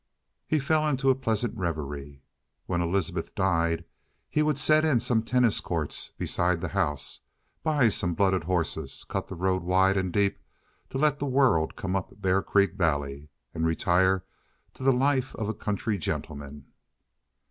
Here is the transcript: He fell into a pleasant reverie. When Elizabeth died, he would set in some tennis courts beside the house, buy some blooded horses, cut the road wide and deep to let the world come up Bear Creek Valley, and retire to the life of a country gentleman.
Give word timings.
He 0.47 0.57
fell 0.57 0.87
into 0.87 1.11
a 1.11 1.15
pleasant 1.15 1.55
reverie. 1.55 2.23
When 2.65 2.81
Elizabeth 2.81 3.35
died, 3.35 3.85
he 4.31 4.41
would 4.41 4.57
set 4.57 4.83
in 4.83 4.99
some 4.99 5.21
tennis 5.21 5.59
courts 5.61 6.09
beside 6.17 6.59
the 6.59 6.69
house, 6.69 7.19
buy 7.61 7.87
some 7.89 8.15
blooded 8.15 8.45
horses, 8.45 9.03
cut 9.07 9.27
the 9.27 9.35
road 9.35 9.61
wide 9.61 9.97
and 9.97 10.11
deep 10.11 10.39
to 10.89 10.97
let 10.97 11.19
the 11.19 11.27
world 11.27 11.75
come 11.75 11.95
up 11.95 12.19
Bear 12.19 12.41
Creek 12.41 12.73
Valley, 12.73 13.29
and 13.53 13.63
retire 13.67 14.25
to 14.73 14.81
the 14.81 14.91
life 14.91 15.35
of 15.35 15.47
a 15.47 15.53
country 15.53 15.99
gentleman. 15.99 16.65